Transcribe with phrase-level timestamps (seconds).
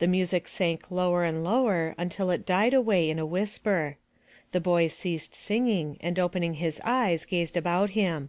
[0.00, 3.96] The music sank lower and lower, until it died away in a whisper.
[4.52, 8.28] The boy ceased singing and opening his eyes gazed about him.